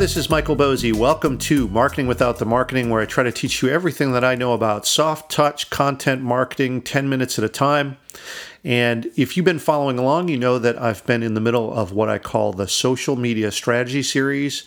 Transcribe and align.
this 0.00 0.16
is 0.16 0.30
Michael 0.30 0.56
Boezi. 0.56 0.94
Welcome 0.94 1.36
to 1.36 1.68
Marketing 1.68 2.06
Without 2.06 2.38
the 2.38 2.46
Marketing, 2.46 2.88
where 2.88 3.02
I 3.02 3.04
try 3.04 3.22
to 3.22 3.30
teach 3.30 3.60
you 3.60 3.68
everything 3.68 4.12
that 4.12 4.24
I 4.24 4.34
know 4.34 4.54
about 4.54 4.86
soft 4.86 5.30
touch 5.30 5.68
content 5.68 6.22
marketing 6.22 6.80
10 6.80 7.06
minutes 7.06 7.38
at 7.38 7.44
a 7.44 7.50
time. 7.50 7.98
And 8.64 9.10
if 9.18 9.36
you've 9.36 9.44
been 9.44 9.58
following 9.58 9.98
along, 9.98 10.28
you 10.28 10.38
know 10.38 10.58
that 10.58 10.80
I've 10.80 11.04
been 11.04 11.22
in 11.22 11.34
the 11.34 11.40
middle 11.40 11.70
of 11.70 11.92
what 11.92 12.08
I 12.08 12.16
call 12.16 12.54
the 12.54 12.66
social 12.66 13.14
media 13.14 13.52
strategy 13.52 14.02
series, 14.02 14.60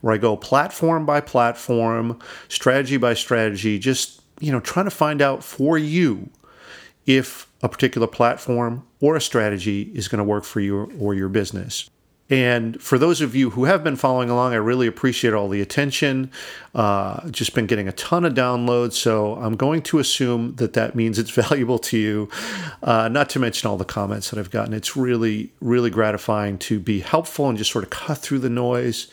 where 0.00 0.12
I 0.12 0.18
go 0.18 0.36
platform 0.36 1.06
by 1.06 1.20
platform, 1.20 2.18
strategy 2.48 2.96
by 2.96 3.14
strategy, 3.14 3.78
just, 3.78 4.20
you 4.40 4.50
know, 4.50 4.58
trying 4.58 4.86
to 4.86 4.90
find 4.90 5.22
out 5.22 5.44
for 5.44 5.78
you 5.78 6.30
if 7.06 7.48
a 7.62 7.68
particular 7.68 8.08
platform 8.08 8.84
or 9.00 9.14
a 9.14 9.20
strategy 9.20 9.82
is 9.94 10.08
going 10.08 10.18
to 10.18 10.24
work 10.24 10.42
for 10.42 10.58
you 10.58 10.92
or 10.98 11.14
your 11.14 11.28
business. 11.28 11.88
And 12.30 12.80
for 12.80 12.96
those 12.96 13.20
of 13.20 13.34
you 13.34 13.50
who 13.50 13.64
have 13.64 13.82
been 13.82 13.96
following 13.96 14.30
along, 14.30 14.52
I 14.52 14.56
really 14.56 14.86
appreciate 14.86 15.34
all 15.34 15.48
the 15.48 15.60
attention. 15.60 16.30
Uh, 16.74 17.28
just 17.30 17.54
been 17.54 17.66
getting 17.66 17.88
a 17.88 17.92
ton 17.92 18.24
of 18.24 18.34
downloads, 18.34 18.92
so 18.92 19.34
I'm 19.34 19.56
going 19.56 19.82
to 19.82 19.98
assume 19.98 20.54
that 20.54 20.74
that 20.74 20.94
means 20.94 21.18
it's 21.18 21.30
valuable 21.48 21.80
to 21.80 21.98
you. 21.98 22.28
Uh, 22.84 23.08
not 23.08 23.28
to 23.30 23.40
mention 23.40 23.68
all 23.68 23.76
the 23.76 23.84
comments 23.84 24.30
that 24.30 24.38
I've 24.38 24.52
gotten. 24.52 24.72
It's 24.72 24.96
really, 24.96 25.52
really 25.60 25.90
gratifying 25.90 26.56
to 26.58 26.78
be 26.78 27.00
helpful 27.00 27.48
and 27.48 27.58
just 27.58 27.72
sort 27.72 27.82
of 27.82 27.90
cut 27.90 28.18
through 28.18 28.38
the 28.38 28.48
noise 28.48 29.08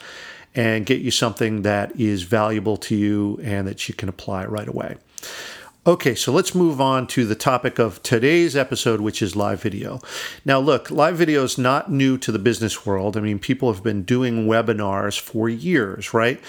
and 0.54 0.86
get 0.86 1.02
you 1.02 1.12
something 1.12 1.64
that 1.64 2.00
is 2.00 2.24
valuable 2.24 2.78
to 2.78 2.96
you 2.96 3.40
and 3.44 3.68
that 3.68 3.90
you 3.90 3.96
can 3.96 4.10
apply 4.10 4.46
right 4.46 4.68
away. 4.68 4.98
Okay, 5.88 6.16
so 6.16 6.34
let's 6.34 6.54
move 6.54 6.82
on 6.82 7.08
to 7.08 7.24
the 7.24 7.34
topic 7.34 7.80
of 7.80 8.04
today's 8.04 8.58
episode, 8.58 9.00
which 9.00 9.22
is 9.22 9.38
live 9.38 9.62
video. 9.62 10.02
Now, 10.44 10.60
look, 10.60 10.92
live 10.92 11.16
video 11.16 11.46
is 11.46 11.58
not 11.58 11.90
new 11.90 12.18
to 12.18 12.32
the 12.34 12.40
business 12.40 12.86
world. 12.86 13.16
I 13.16 13.22
mean, 13.22 13.40
people 13.40 13.72
have 13.72 13.84
been 13.84 14.04
doing 14.04 14.48
webinars 14.48 15.18
for 15.18 15.48
years, 15.48 16.14
right? 16.14 16.42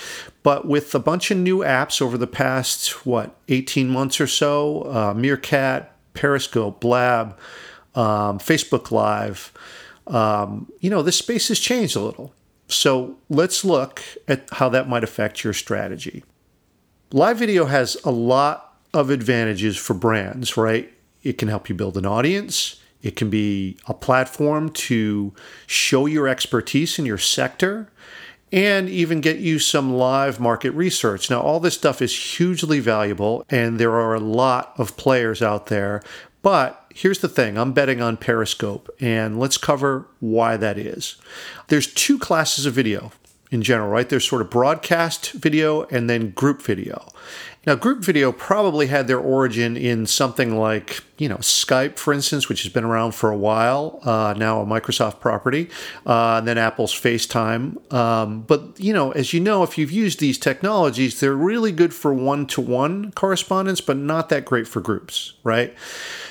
But 0.42 0.67
with 0.67 0.92
a 0.92 0.98
bunch 0.98 1.30
of 1.30 1.39
new 1.39 1.58
apps 1.58 2.03
over 2.03 2.19
the 2.19 2.27
past, 2.27 3.06
what, 3.06 3.36
18 3.47 3.89
months 3.89 4.20
or 4.20 4.27
so, 4.27 4.83
uh, 4.92 5.14
Meerkat, 5.14 5.95
Periscope, 6.14 6.80
Blab, 6.80 7.39
um, 7.95 8.41
Facebook 8.41 8.91
Live, 8.91 9.52
um, 10.08 10.67
you 10.80 10.91
know, 10.91 11.00
this 11.00 11.17
space 11.17 11.47
has 11.47 11.61
changed 11.61 11.95
a 11.95 12.00
little. 12.00 12.34
So 12.67 13.17
let's 13.28 13.64
look 13.64 14.02
at 14.27 14.48
how 14.55 14.69
that 14.70 14.89
might 14.89 15.05
affect 15.05 15.45
your 15.45 15.52
strategy. 15.52 16.25
Live 17.12 17.39
video 17.39 17.67
has 17.67 17.97
a 18.05 18.11
lot 18.11 18.67
of 18.98 19.10
advantages 19.10 19.77
for 19.77 19.94
brands, 19.94 20.56
right? 20.56 20.92
It 21.22 21.38
can 21.38 21.48
help 21.48 21.68
you 21.68 21.74
build 21.74 21.96
an 21.96 22.06
audience. 22.06 22.80
It 23.02 23.16
can 23.16 23.30
be 23.30 23.77
a 23.86 23.94
platform 23.94 24.70
to 24.70 25.32
show 25.66 26.06
your 26.06 26.28
expertise 26.28 26.98
in 26.98 27.06
your 27.06 27.18
sector 27.18 27.90
and 28.50 28.88
even 28.88 29.20
get 29.20 29.38
you 29.38 29.58
some 29.58 29.94
live 29.94 30.40
market 30.40 30.70
research. 30.70 31.30
Now, 31.30 31.40
all 31.40 31.60
this 31.60 31.74
stuff 31.74 32.00
is 32.00 32.36
hugely 32.36 32.80
valuable, 32.80 33.44
and 33.50 33.78
there 33.78 33.92
are 33.92 34.14
a 34.14 34.20
lot 34.20 34.72
of 34.78 34.96
players 34.96 35.42
out 35.42 35.66
there. 35.66 36.02
But 36.40 36.83
here's 36.94 37.18
the 37.18 37.28
thing 37.28 37.58
I'm 37.58 37.72
betting 37.72 38.00
on 38.00 38.16
Periscope, 38.16 38.88
and 39.00 39.38
let's 39.38 39.58
cover 39.58 40.08
why 40.20 40.56
that 40.56 40.78
is. 40.78 41.16
There's 41.68 41.92
two 41.92 42.18
classes 42.18 42.64
of 42.64 42.74
video 42.74 43.12
in 43.50 43.62
general, 43.62 43.88
right? 43.88 44.08
There's 44.08 44.28
sort 44.28 44.42
of 44.42 44.50
broadcast 44.50 45.32
video 45.32 45.84
and 45.84 46.08
then 46.08 46.30
group 46.30 46.62
video. 46.62 47.08
Now, 47.66 47.74
group 47.74 48.02
video 48.02 48.32
probably 48.32 48.86
had 48.86 49.08
their 49.08 49.18
origin 49.18 49.77
in 49.77 50.06
something 50.06 50.56
like, 50.56 51.02
you 51.18 51.28
know, 51.28 51.36
Skype, 51.36 51.98
for 51.98 52.14
instance, 52.14 52.48
which 52.48 52.62
has 52.62 52.72
been 52.72 52.84
around 52.84 53.12
for 53.12 53.30
a 53.30 53.36
while, 53.36 54.00
uh, 54.05 54.32
now 54.38 54.62
a 54.62 54.64
Microsoft 54.64 55.20
property, 55.20 55.68
uh, 56.06 56.36
and 56.39 56.48
then 56.48 56.56
Apple's 56.56 56.95
FaceTime. 56.95 57.92
Um, 57.92 58.42
but, 58.42 58.80
you 58.80 58.95
know, 58.95 59.11
as 59.11 59.34
you 59.34 59.40
know, 59.40 59.64
if 59.64 59.77
you've 59.77 59.90
used 59.90 60.18
these 60.18 60.39
technologies, 60.39 61.20
they're 61.20 61.34
really 61.34 61.73
good 61.73 61.92
for 61.92 62.14
one 62.14 62.46
to 62.46 62.62
one 62.62 63.12
correspondence, 63.12 63.83
but 63.83 63.98
not 63.98 64.30
that 64.30 64.46
great 64.46 64.67
for 64.67 64.80
groups, 64.80 65.34
right? 65.42 65.74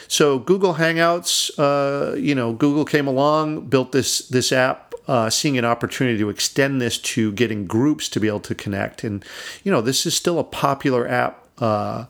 So 0.07 0.39
Google 0.39 0.75
Hangouts, 0.75 1.51
uh, 1.59 2.15
you 2.15 2.33
know, 2.33 2.53
Google 2.53 2.85
came 2.85 3.07
along, 3.07 3.67
built 3.67 3.91
this 3.91 4.19
this 4.29 4.51
app 4.51 4.86
uh, 5.07 5.29
seeing 5.29 5.57
an 5.57 5.65
opportunity 5.65 6.17
to 6.19 6.29
extend 6.29 6.81
this 6.81 6.97
to 6.97 7.31
getting 7.31 7.65
groups 7.65 8.09
to 8.09 8.19
be 8.19 8.27
able 8.27 8.41
to 8.41 8.55
connect. 8.55 9.03
And, 9.03 9.23
you 9.63 9.71
know, 9.71 9.81
this 9.81 10.05
is 10.05 10.15
still 10.15 10.39
a 10.39 10.43
popular 10.43 11.07
app 11.07 11.47
uh, 11.59 12.05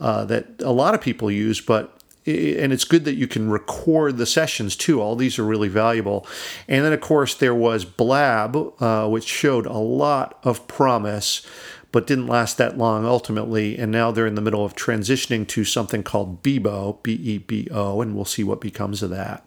uh, 0.00 0.24
that 0.26 0.46
a 0.60 0.72
lot 0.72 0.94
of 0.94 1.00
people 1.00 1.30
use, 1.30 1.60
but 1.60 1.92
and 2.28 2.72
it's 2.72 2.84
good 2.84 3.04
that 3.04 3.14
you 3.14 3.28
can 3.28 3.50
record 3.50 4.16
the 4.16 4.26
sessions 4.26 4.74
too. 4.74 5.00
All 5.00 5.14
these 5.14 5.38
are 5.38 5.44
really 5.44 5.68
valuable. 5.68 6.26
And 6.66 6.84
then, 6.84 6.92
of 6.92 7.00
course, 7.00 7.34
there 7.36 7.54
was 7.54 7.84
Blab, 7.84 8.56
uh, 8.82 9.08
which 9.08 9.24
showed 9.24 9.64
a 9.64 9.78
lot 9.78 10.36
of 10.42 10.66
promise, 10.66 11.46
but 11.92 12.08
didn't 12.08 12.26
last 12.26 12.58
that 12.58 12.76
long 12.76 13.06
ultimately. 13.06 13.78
And 13.78 13.92
now 13.92 14.10
they're 14.10 14.26
in 14.26 14.34
the 14.34 14.40
middle 14.40 14.64
of 14.64 14.74
transitioning 14.74 15.46
to 15.46 15.64
something 15.64 16.02
called 16.02 16.42
Bebo, 16.42 17.00
B 17.04 17.12
E 17.12 17.38
B 17.38 17.68
O, 17.70 18.00
and 18.00 18.16
we'll 18.16 18.24
see 18.24 18.42
what 18.42 18.60
becomes 18.60 19.04
of 19.04 19.10
that. 19.10 19.45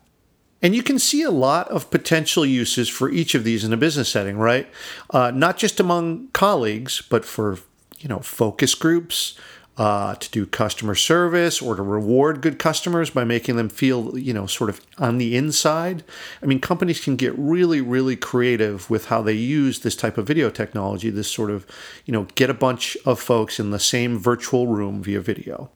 And 0.61 0.75
you 0.75 0.83
can 0.83 0.99
see 0.99 1.23
a 1.23 1.31
lot 1.31 1.69
of 1.69 1.89
potential 1.89 2.45
uses 2.45 2.89
for 2.89 3.09
each 3.09 3.33
of 3.33 3.43
these 3.43 3.63
in 3.63 3.71
a 3.71 3.77
business 3.77 4.09
setting, 4.09 4.37
right? 4.37 4.67
Uh, 5.09 5.31
not 5.31 5.57
just 5.57 5.79
among 5.79 6.27
colleagues, 6.33 7.01
but 7.09 7.23
for 7.23 7.59
you 7.99 8.09
know 8.09 8.19
focus 8.19 8.75
groups, 8.75 9.37
uh, 9.79 10.13
to 10.15 10.29
do 10.31 10.45
customer 10.45 10.93
service 10.93 11.61
or 11.61 11.73
to 11.73 11.81
reward 11.81 12.41
good 12.41 12.59
customers 12.59 13.09
by 13.09 13.23
making 13.23 13.55
them 13.55 13.69
feel 13.69 14.17
you 14.17 14.33
know 14.33 14.45
sort 14.45 14.69
of 14.69 14.81
on 14.97 15.17
the 15.17 15.37
inside. 15.37 16.03
I 16.43 16.45
mean, 16.45 16.59
companies 16.59 17.01
can 17.01 17.15
get 17.15 17.33
really, 17.37 17.79
really 17.79 18.17
creative 18.17 18.89
with 18.89 19.05
how 19.05 19.21
they 19.21 19.33
use 19.33 19.79
this 19.79 19.95
type 19.95 20.17
of 20.17 20.27
video 20.27 20.49
technology. 20.49 21.09
This 21.09 21.31
sort 21.31 21.49
of 21.49 21.65
you 22.05 22.11
know 22.11 22.27
get 22.35 22.49
a 22.49 22.53
bunch 22.53 22.97
of 23.05 23.21
folks 23.21 23.57
in 23.57 23.71
the 23.71 23.79
same 23.79 24.19
virtual 24.19 24.67
room 24.67 25.01
via 25.01 25.21
video. 25.21 25.71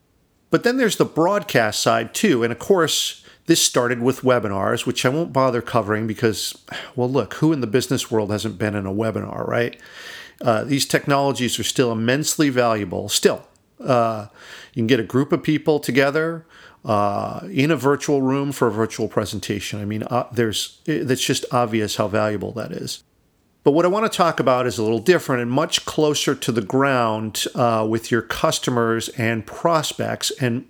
But 0.50 0.62
then 0.62 0.76
there's 0.76 0.98
the 0.98 1.06
broadcast 1.06 1.80
side 1.80 2.12
too, 2.12 2.42
and 2.42 2.52
of 2.52 2.58
course 2.58 3.23
this 3.46 3.62
started 3.62 4.00
with 4.00 4.22
webinars, 4.22 4.86
which 4.86 5.04
I 5.04 5.10
won't 5.10 5.32
bother 5.32 5.60
covering 5.60 6.06
because, 6.06 6.56
well, 6.96 7.10
look, 7.10 7.34
who 7.34 7.52
in 7.52 7.60
the 7.60 7.66
business 7.66 8.10
world 8.10 8.30
hasn't 8.30 8.58
been 8.58 8.74
in 8.74 8.86
a 8.86 8.92
webinar, 8.92 9.46
right? 9.46 9.78
Uh, 10.40 10.64
these 10.64 10.86
technologies 10.86 11.58
are 11.58 11.64
still 11.64 11.92
immensely 11.92 12.48
valuable. 12.48 13.08
Still, 13.08 13.46
uh, 13.80 14.26
you 14.72 14.80
can 14.80 14.86
get 14.86 15.00
a 15.00 15.04
group 15.04 15.32
of 15.32 15.42
people 15.42 15.78
together 15.78 16.46
uh, 16.84 17.40
in 17.50 17.70
a 17.70 17.76
virtual 17.76 18.22
room 18.22 18.52
for 18.52 18.68
a 18.68 18.72
virtual 18.72 19.08
presentation. 19.08 19.80
I 19.80 19.84
mean, 19.84 20.02
uh, 20.04 20.26
there's 20.32 20.80
that's 20.86 21.24
just 21.24 21.44
obvious 21.52 21.96
how 21.96 22.08
valuable 22.08 22.52
that 22.52 22.72
is. 22.72 23.02
But 23.64 23.70
what 23.72 23.86
I 23.86 23.88
want 23.88 24.10
to 24.10 24.14
talk 24.14 24.40
about 24.40 24.66
is 24.66 24.76
a 24.76 24.82
little 24.82 24.98
different 24.98 25.40
and 25.40 25.50
much 25.50 25.86
closer 25.86 26.34
to 26.34 26.52
the 26.52 26.60
ground 26.60 27.46
uh, 27.54 27.86
with 27.88 28.10
your 28.10 28.20
customers 28.20 29.08
and 29.10 29.46
prospects, 29.46 30.30
and 30.32 30.66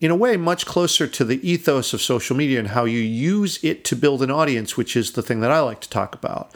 in 0.00 0.10
a 0.10 0.16
way, 0.16 0.38
much 0.38 0.64
closer 0.64 1.06
to 1.06 1.24
the 1.26 1.46
ethos 1.48 1.92
of 1.92 2.00
social 2.00 2.34
media 2.34 2.58
and 2.58 2.68
how 2.68 2.86
you 2.86 3.00
use 3.00 3.62
it 3.62 3.84
to 3.84 3.94
build 3.94 4.22
an 4.22 4.30
audience, 4.30 4.78
which 4.78 4.96
is 4.96 5.12
the 5.12 5.22
thing 5.22 5.40
that 5.40 5.50
I 5.50 5.60
like 5.60 5.82
to 5.82 5.90
talk 5.90 6.14
about. 6.14 6.54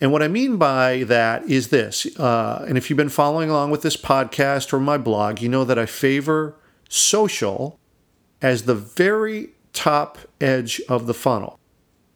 And 0.00 0.12
what 0.12 0.22
I 0.22 0.28
mean 0.28 0.56
by 0.56 1.02
that 1.08 1.42
is 1.50 1.70
this, 1.70 2.06
uh, 2.20 2.64
and 2.68 2.78
if 2.78 2.88
you've 2.88 2.96
been 2.96 3.08
following 3.08 3.50
along 3.50 3.72
with 3.72 3.82
this 3.82 3.96
podcast 3.96 4.72
or 4.72 4.78
my 4.78 4.98
blog, 4.98 5.42
you 5.42 5.48
know 5.48 5.64
that 5.64 5.80
I 5.80 5.86
favor 5.86 6.54
social 6.88 7.76
as 8.40 8.62
the 8.62 8.76
very 8.76 9.48
top 9.72 10.18
edge 10.40 10.80
of 10.88 11.08
the 11.08 11.14
funnel. 11.14 11.58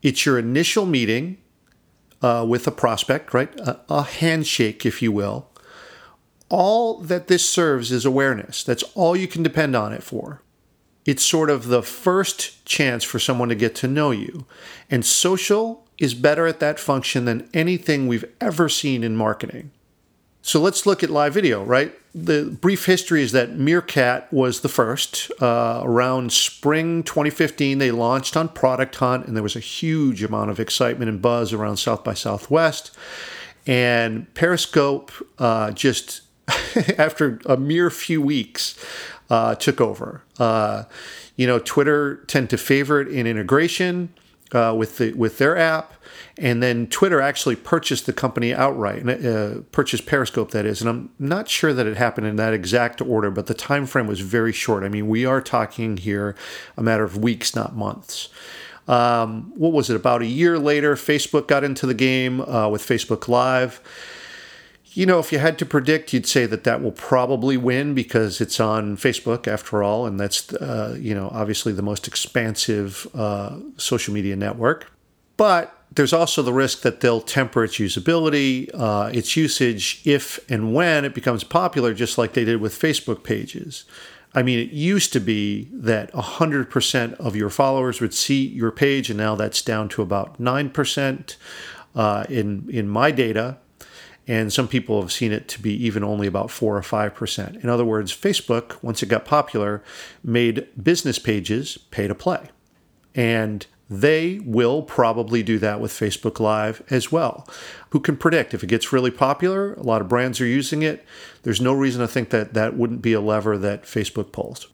It's 0.02 0.24
your 0.24 0.38
initial 0.38 0.86
meeting 0.86 1.38
uh, 2.22 2.44
with 2.48 2.66
a 2.66 2.70
prospect, 2.70 3.34
right? 3.34 3.54
A, 3.60 3.80
a 3.88 4.02
handshake, 4.02 4.86
if 4.86 5.02
you 5.02 5.12
will. 5.12 5.48
All 6.48 6.98
that 6.98 7.28
this 7.28 7.48
serves 7.48 7.90
is 7.90 8.04
awareness. 8.04 8.62
That's 8.62 8.84
all 8.94 9.16
you 9.16 9.26
can 9.26 9.42
depend 9.42 9.74
on 9.74 9.92
it 9.92 10.02
for. 10.02 10.42
It's 11.04 11.24
sort 11.24 11.50
of 11.50 11.66
the 11.66 11.82
first 11.82 12.64
chance 12.64 13.02
for 13.02 13.18
someone 13.18 13.48
to 13.48 13.54
get 13.54 13.74
to 13.76 13.88
know 13.88 14.10
you. 14.12 14.46
And 14.90 15.04
social 15.04 15.86
is 15.98 16.14
better 16.14 16.46
at 16.46 16.60
that 16.60 16.78
function 16.78 17.24
than 17.24 17.48
anything 17.52 18.06
we've 18.06 18.30
ever 18.40 18.68
seen 18.68 19.02
in 19.02 19.16
marketing. 19.16 19.72
So 20.44 20.60
let's 20.60 20.86
look 20.86 21.04
at 21.04 21.10
live 21.10 21.34
video, 21.34 21.62
right? 21.62 21.96
The 22.14 22.56
brief 22.60 22.86
history 22.86 23.22
is 23.22 23.30
that 23.30 23.56
Meerkat 23.56 24.30
was 24.32 24.60
the 24.60 24.68
first. 24.68 25.30
Uh, 25.40 25.80
around 25.84 26.32
spring 26.32 27.04
2015, 27.04 27.78
they 27.78 27.92
launched 27.92 28.36
on 28.36 28.48
Product 28.48 28.94
Hunt, 28.96 29.26
and 29.26 29.36
there 29.36 29.42
was 29.42 29.54
a 29.54 29.60
huge 29.60 30.22
amount 30.22 30.50
of 30.50 30.58
excitement 30.58 31.08
and 31.08 31.22
buzz 31.22 31.52
around 31.52 31.76
South 31.76 32.02
by 32.02 32.12
Southwest. 32.12 32.90
And 33.68 34.32
Periscope 34.34 35.12
uh, 35.38 35.70
just, 35.70 36.22
after 36.98 37.40
a 37.46 37.56
mere 37.56 37.88
few 37.88 38.20
weeks, 38.20 38.76
uh, 39.30 39.54
took 39.54 39.80
over. 39.80 40.22
Uh, 40.40 40.84
you 41.36 41.46
know, 41.46 41.60
Twitter 41.60 42.16
tend 42.26 42.50
to 42.50 42.58
favor 42.58 43.00
it 43.00 43.06
in 43.06 43.28
integration 43.28 44.12
uh, 44.52 44.74
with 44.76 44.98
the 44.98 45.12
with 45.12 45.38
their 45.38 45.56
app, 45.56 45.94
and 46.38 46.62
then 46.62 46.86
Twitter 46.86 47.20
actually 47.20 47.56
purchased 47.56 48.06
the 48.06 48.12
company 48.12 48.54
outright, 48.54 49.06
uh, 49.06 49.60
purchased 49.70 50.06
Periscope 50.06 50.50
that 50.52 50.64
is, 50.64 50.80
and 50.80 50.88
I'm 50.88 51.10
not 51.18 51.48
sure 51.48 51.72
that 51.74 51.86
it 51.86 51.96
happened 51.96 52.26
in 52.26 52.36
that 52.36 52.54
exact 52.54 53.00
order, 53.02 53.30
but 53.30 53.46
the 53.46 53.54
time 53.54 53.86
frame 53.86 54.06
was 54.06 54.20
very 54.20 54.52
short. 54.52 54.82
I 54.82 54.88
mean, 54.88 55.08
we 55.08 55.26
are 55.26 55.40
talking 55.42 55.98
here 55.98 56.34
a 56.76 56.82
matter 56.82 57.04
of 57.04 57.18
weeks, 57.18 57.54
not 57.54 57.76
months. 57.76 58.30
Um, 58.88 59.52
what 59.54 59.72
was 59.72 59.90
it? 59.90 59.96
About 59.96 60.22
a 60.22 60.26
year 60.26 60.58
later, 60.58 60.96
Facebook 60.96 61.46
got 61.46 61.64
into 61.64 61.86
the 61.86 61.94
game 61.94 62.40
uh, 62.40 62.68
with 62.68 62.82
Facebook 62.82 63.28
Live. 63.28 63.80
you 64.94 65.06
know, 65.06 65.18
if 65.18 65.32
you 65.32 65.38
had 65.38 65.58
to 65.58 65.66
predict, 65.66 66.12
you'd 66.12 66.26
say 66.26 66.44
that 66.46 66.64
that 66.64 66.82
will 66.82 66.92
probably 66.92 67.56
win 67.56 67.94
because 67.94 68.40
it's 68.40 68.60
on 68.60 68.96
Facebook 68.96 69.48
after 69.48 69.82
all, 69.82 70.06
and 70.06 70.20
that's, 70.20 70.52
uh, 70.54 70.96
you 71.00 71.14
know, 71.14 71.30
obviously 71.32 71.72
the 71.72 71.82
most 71.82 72.06
expansive 72.06 73.06
uh, 73.14 73.58
social 73.76 74.12
media 74.12 74.36
network. 74.36 74.92
But 75.36 75.74
there's 75.94 76.12
also 76.12 76.42
the 76.42 76.52
risk 76.52 76.82
that 76.82 77.00
they'll 77.00 77.20
temper 77.20 77.64
its 77.64 77.76
usability, 77.76 78.70
uh, 78.74 79.10
its 79.12 79.36
usage, 79.36 80.00
if 80.04 80.38
and 80.50 80.74
when 80.74 81.04
it 81.04 81.14
becomes 81.14 81.44
popular, 81.44 81.92
just 81.92 82.16
like 82.16 82.32
they 82.32 82.44
did 82.44 82.60
with 82.60 82.78
Facebook 82.78 83.22
pages. 83.22 83.84
I 84.34 84.42
mean, 84.42 84.58
it 84.58 84.70
used 84.70 85.12
to 85.12 85.20
be 85.20 85.68
that 85.72 86.10
100% 86.12 87.12
of 87.14 87.36
your 87.36 87.50
followers 87.50 88.00
would 88.00 88.14
see 88.14 88.46
your 88.46 88.70
page, 88.70 89.10
and 89.10 89.18
now 89.18 89.34
that's 89.34 89.60
down 89.60 89.90
to 89.90 90.02
about 90.02 90.40
9% 90.40 91.36
uh, 91.94 92.24
in, 92.30 92.66
in 92.70 92.88
my 92.88 93.10
data. 93.10 93.58
And 94.26 94.52
some 94.52 94.68
people 94.68 95.02
have 95.02 95.12
seen 95.12 95.32
it 95.32 95.48
to 95.48 95.60
be 95.60 95.74
even 95.84 96.04
only 96.04 96.26
about 96.26 96.50
4 96.50 96.78
or 96.78 96.80
5%. 96.80 97.62
In 97.62 97.68
other 97.68 97.84
words, 97.84 98.16
Facebook, 98.16 98.82
once 98.82 99.02
it 99.02 99.06
got 99.06 99.24
popular, 99.24 99.82
made 100.22 100.68
business 100.80 101.18
pages 101.18 101.76
pay 101.90 102.06
to 102.06 102.14
play. 102.14 102.48
And 103.14 103.66
they 104.00 104.40
will 104.44 104.82
probably 104.82 105.42
do 105.42 105.58
that 105.58 105.80
with 105.80 105.92
Facebook 105.92 106.40
Live 106.40 106.82
as 106.90 107.12
well. 107.12 107.48
Who 107.90 108.00
can 108.00 108.16
predict? 108.16 108.54
If 108.54 108.62
it 108.62 108.68
gets 108.68 108.92
really 108.92 109.10
popular, 109.10 109.74
a 109.74 109.82
lot 109.82 110.00
of 110.00 110.08
brands 110.08 110.40
are 110.40 110.46
using 110.46 110.82
it. 110.82 111.04
There's 111.42 111.60
no 111.60 111.72
reason 111.72 112.00
to 112.00 112.08
think 112.08 112.30
that 112.30 112.54
that 112.54 112.76
wouldn't 112.76 113.02
be 113.02 113.12
a 113.12 113.20
lever 113.20 113.58
that 113.58 113.84
Facebook 113.84 114.32
pulls. 114.32 114.68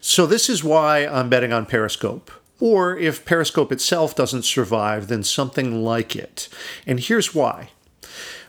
So, 0.00 0.26
this 0.26 0.48
is 0.48 0.62
why 0.62 1.06
I'm 1.06 1.30
betting 1.30 1.52
on 1.52 1.66
Periscope. 1.66 2.30
Or 2.60 2.96
if 2.96 3.24
Periscope 3.24 3.72
itself 3.72 4.14
doesn't 4.14 4.44
survive, 4.44 5.08
then 5.08 5.22
something 5.22 5.82
like 5.82 6.14
it. 6.14 6.48
And 6.86 7.00
here's 7.00 7.34
why. 7.34 7.70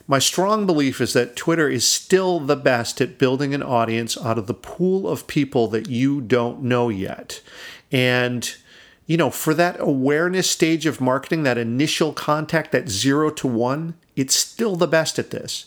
My 0.07 0.19
strong 0.19 0.67
belief 0.67 1.01
is 1.01 1.13
that 1.13 1.35
Twitter 1.35 1.67
is 1.67 1.89
still 1.89 2.39
the 2.39 2.56
best 2.56 3.01
at 3.01 3.17
building 3.17 3.56
an 3.56 3.63
audience 3.63 4.17
out 4.17 4.38
of 4.38 4.45
the 4.45 4.53
pool 4.53 5.09
of 5.09 5.25
people 5.25 5.67
that 5.69 5.89
you 5.89 6.21
don't 6.21 6.62
know 6.62 6.89
yet. 6.89 7.41
And 7.91 8.56
you 9.05 9.17
know, 9.17 9.29
for 9.29 9.53
that 9.53 9.77
awareness 9.79 10.49
stage 10.49 10.85
of 10.85 10.99
marketing, 10.99 11.43
that 11.43 11.57
initial 11.57 12.11
contact, 12.13 12.71
that 12.71 12.89
zero 12.89 13.29
to 13.31 13.47
one, 13.47 13.93
it's 14.15 14.35
still 14.35 14.75
the 14.75 14.87
best 14.87 15.19
at 15.19 15.31
this. 15.31 15.65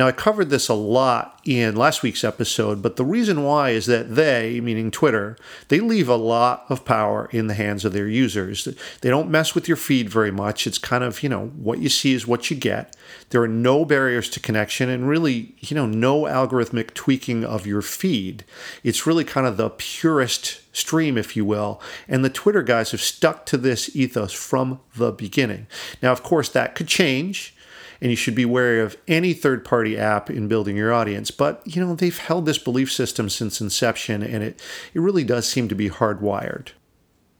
Now, 0.00 0.06
I 0.06 0.12
covered 0.12 0.48
this 0.48 0.70
a 0.70 0.74
lot 0.74 1.38
in 1.44 1.76
last 1.76 2.02
week's 2.02 2.24
episode, 2.24 2.80
but 2.80 2.96
the 2.96 3.04
reason 3.04 3.44
why 3.44 3.68
is 3.68 3.84
that 3.84 4.14
they, 4.14 4.58
meaning 4.58 4.90
Twitter, 4.90 5.36
they 5.68 5.78
leave 5.78 6.08
a 6.08 6.16
lot 6.16 6.64
of 6.70 6.86
power 6.86 7.28
in 7.32 7.48
the 7.48 7.54
hands 7.54 7.84
of 7.84 7.92
their 7.92 8.08
users. 8.08 8.66
They 9.02 9.10
don't 9.10 9.30
mess 9.30 9.54
with 9.54 9.68
your 9.68 9.76
feed 9.76 10.08
very 10.08 10.30
much. 10.30 10.66
It's 10.66 10.78
kind 10.78 11.04
of, 11.04 11.22
you 11.22 11.28
know, 11.28 11.48
what 11.48 11.80
you 11.80 11.90
see 11.90 12.14
is 12.14 12.26
what 12.26 12.50
you 12.50 12.56
get. 12.56 12.96
There 13.28 13.42
are 13.42 13.46
no 13.46 13.84
barriers 13.84 14.30
to 14.30 14.40
connection 14.40 14.88
and 14.88 15.06
really, 15.06 15.54
you 15.58 15.74
know, 15.74 15.84
no 15.84 16.22
algorithmic 16.22 16.94
tweaking 16.94 17.44
of 17.44 17.66
your 17.66 17.82
feed. 17.82 18.46
It's 18.82 19.06
really 19.06 19.24
kind 19.24 19.46
of 19.46 19.58
the 19.58 19.68
purest 19.68 20.62
stream, 20.74 21.18
if 21.18 21.36
you 21.36 21.44
will. 21.44 21.78
And 22.08 22.24
the 22.24 22.30
Twitter 22.30 22.62
guys 22.62 22.92
have 22.92 23.02
stuck 23.02 23.44
to 23.44 23.58
this 23.58 23.94
ethos 23.94 24.32
from 24.32 24.80
the 24.96 25.12
beginning. 25.12 25.66
Now, 26.02 26.12
of 26.12 26.22
course, 26.22 26.48
that 26.48 26.74
could 26.74 26.88
change. 26.88 27.54
And 28.00 28.10
you 28.10 28.16
should 28.16 28.34
be 28.34 28.46
wary 28.46 28.80
of 28.80 28.96
any 29.06 29.34
third 29.34 29.64
party 29.64 29.98
app 29.98 30.30
in 30.30 30.48
building 30.48 30.76
your 30.76 30.92
audience. 30.92 31.30
But, 31.30 31.62
you 31.66 31.84
know, 31.84 31.94
they've 31.94 32.16
held 32.16 32.46
this 32.46 32.58
belief 32.58 32.90
system 32.90 33.28
since 33.28 33.60
inception, 33.60 34.22
and 34.22 34.42
it, 34.42 34.60
it 34.94 35.00
really 35.00 35.24
does 35.24 35.46
seem 35.46 35.68
to 35.68 35.74
be 35.74 35.90
hardwired. 35.90 36.68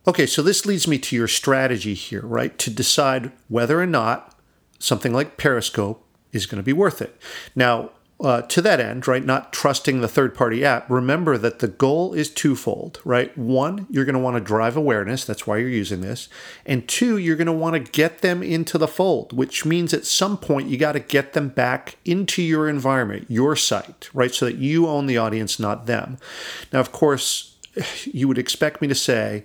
Okay, 0.07 0.27
so 0.27 0.43
this 0.43 0.67
leads 0.67 0.87
me 0.87 0.99
to 0.99 1.17
your 1.17 1.29
strategy 1.29 1.95
here, 1.95 2.23
right? 2.23 2.59
To 2.59 2.71
decide 2.71 3.33
whether 3.49 3.81
or 3.81 3.87
not 3.87 4.35
something 4.79 5.13
like 5.13 5.37
Periscope 5.37 6.07
is 6.33 6.47
going 6.47 6.59
to 6.59 6.63
be 6.63 6.73
worth 6.73 7.03
it. 7.03 7.21
Now, 7.55 7.91
uh, 8.23 8.43
to 8.43 8.61
that 8.61 8.81
end, 8.81 9.09
right, 9.09 9.25
not 9.25 9.53
trusting 9.53 10.01
the 10.01 10.09
third 10.09 10.35
party 10.35 10.65
app, 10.65 10.89
remember 10.91 11.39
that 11.39 11.61
the 11.61 11.69
goal 11.69 12.13
is 12.13 12.29
twofold, 12.29 13.01
right? 13.05 13.37
One, 13.37 13.87
you're 13.89 14.05
going 14.05 14.15
to 14.15 14.21
want 14.21 14.37
to 14.37 14.41
drive 14.41 14.77
awareness. 14.77 15.25
That's 15.25 15.47
why 15.47 15.57
you're 15.59 15.69
using 15.69 16.03
this. 16.03 16.29
And 16.67 16.87
two, 16.87 17.17
you're 17.17 17.37
going 17.37 17.47
to 17.47 17.53
want 17.53 17.75
to 17.75 17.93
get 17.93 18.21
them 18.21 18.43
into 18.43 18.77
the 18.77 18.89
fold, 18.89 19.33
which 19.33 19.65
means 19.65 19.95
at 19.95 20.05
some 20.05 20.37
point 20.37 20.69
you 20.69 20.77
got 20.77 20.93
to 20.93 21.01
get 21.01 21.33
them 21.33 21.49
back 21.49 21.97
into 22.05 22.43
your 22.43 22.69
environment, 22.69 23.27
your 23.29 23.57
site, 23.57 24.11
right? 24.13 24.35
So 24.35 24.47
that 24.47 24.57
you 24.57 24.87
own 24.87 25.07
the 25.07 25.19
audience, 25.19 25.59
not 25.59 25.87
them. 25.87 26.19
Now, 26.73 26.81
of 26.81 26.93
course, 26.93 27.57
you 28.05 28.29
would 28.29 28.39
expect 28.39 28.83
me 28.83 28.89
to 28.89 28.95
say, 28.95 29.45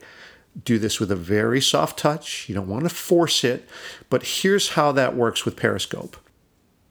do 0.64 0.80
this 0.80 1.00
with 1.00 1.12
a 1.12 1.18
very 1.18 1.62
soft 1.62 2.00
touch. 2.00 2.48
You 2.48 2.56
don't 2.56 2.70
want 2.70 2.84
to 2.84 2.90
force 2.90 3.44
it. 3.44 3.68
But 4.10 4.24
here's 4.24 4.70
how 4.70 4.92
that 4.94 5.16
works 5.16 5.46
with 5.46 5.56
Periscope. 5.58 6.18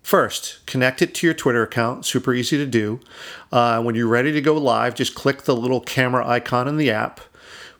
First, 0.04 0.58
connect 0.66 1.00
it 1.00 1.14
to 1.14 1.26
your 1.26 1.32
Twitter 1.32 1.62
account. 1.62 2.04
Super 2.04 2.34
easy 2.34 2.58
to 2.58 2.66
do. 2.66 3.00
Uh, 3.50 3.82
when 3.82 3.94
you're 3.94 4.06
ready 4.06 4.32
to 4.32 4.42
go 4.42 4.52
live, 4.52 4.94
just 4.94 5.14
click 5.14 5.44
the 5.44 5.56
little 5.56 5.80
camera 5.80 6.28
icon 6.28 6.68
in 6.68 6.76
the 6.76 6.90
app 6.90 7.22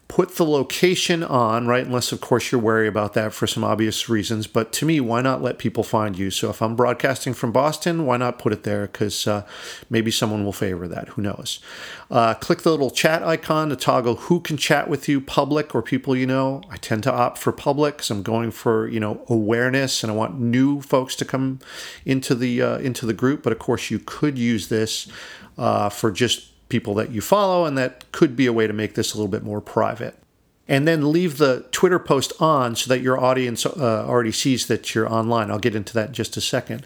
put 0.06 0.36
the 0.36 0.44
location 0.44 1.22
on, 1.22 1.66
right? 1.66 1.86
Unless, 1.86 2.12
of 2.12 2.20
course, 2.20 2.52
you're 2.52 2.60
wary 2.60 2.86
about 2.86 3.14
that 3.14 3.32
for 3.32 3.46
some 3.46 3.64
obvious 3.64 4.08
reasons. 4.08 4.46
But 4.46 4.72
to 4.74 4.86
me, 4.86 5.00
why 5.00 5.22
not 5.22 5.42
let 5.42 5.58
people 5.58 5.82
find 5.82 6.18
you? 6.18 6.30
So 6.30 6.50
if 6.50 6.60
I'm 6.60 6.76
broadcasting 6.76 7.32
from 7.32 7.52
Boston, 7.52 8.04
why 8.04 8.18
not 8.18 8.38
put 8.38 8.52
it 8.52 8.64
there? 8.64 8.86
Because 8.86 9.26
uh, 9.26 9.46
maybe 9.88 10.10
someone 10.10 10.44
will 10.44 10.52
favor 10.52 10.86
that. 10.88 11.08
Who 11.10 11.22
knows? 11.22 11.58
Uh, 12.10 12.34
click 12.34 12.62
the 12.62 12.70
little 12.70 12.90
chat 12.90 13.22
icon 13.22 13.70
to 13.70 13.76
toggle 13.76 14.16
who 14.16 14.40
can 14.40 14.56
chat 14.56 14.88
with 14.88 15.08
you, 15.08 15.20
public 15.20 15.74
or 15.74 15.82
people 15.82 16.14
you 16.14 16.26
know. 16.26 16.62
I 16.70 16.76
tend 16.76 17.02
to 17.04 17.12
opt 17.12 17.38
for 17.38 17.50
public 17.50 17.96
because 17.96 18.10
I'm 18.10 18.22
going 18.22 18.50
for 18.50 18.86
you 18.86 19.00
know 19.00 19.24
awareness 19.28 20.04
and 20.04 20.12
I 20.12 20.14
want 20.14 20.38
new 20.38 20.80
folks 20.80 21.16
to 21.16 21.24
come 21.24 21.60
into 22.04 22.34
the 22.34 22.60
uh, 22.60 22.78
into 22.78 23.06
the 23.06 23.14
group. 23.14 23.42
But 23.42 23.52
of 23.52 23.58
course, 23.58 23.90
you 23.90 23.98
could 23.98 24.38
use 24.38 24.68
this 24.68 25.08
uh, 25.56 25.88
for 25.88 26.10
just 26.10 26.53
people 26.74 26.94
that 26.94 27.12
you 27.12 27.20
follow, 27.20 27.66
and 27.66 27.78
that 27.78 28.10
could 28.10 28.34
be 28.34 28.46
a 28.46 28.52
way 28.52 28.66
to 28.66 28.72
make 28.72 28.96
this 28.96 29.14
a 29.14 29.16
little 29.16 29.30
bit 29.30 29.44
more 29.44 29.60
private. 29.60 30.18
And 30.66 30.88
then 30.88 31.12
leave 31.12 31.38
the 31.38 31.64
Twitter 31.70 32.00
post 32.00 32.32
on 32.40 32.74
so 32.74 32.88
that 32.88 33.00
your 33.00 33.16
audience 33.16 33.64
uh, 33.64 34.04
already 34.08 34.32
sees 34.32 34.66
that 34.66 34.92
you're 34.92 35.08
online. 35.08 35.52
I'll 35.52 35.60
get 35.60 35.76
into 35.76 35.94
that 35.94 36.08
in 36.08 36.14
just 36.14 36.36
a 36.36 36.40
second. 36.40 36.84